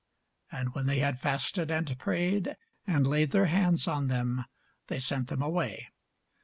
[0.51, 2.55] And when they had fasted and prayed,
[2.87, 4.45] and laid their hands on them,
[4.87, 5.89] they sent them away.